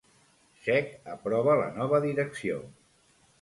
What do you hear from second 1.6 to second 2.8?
la nova direcció.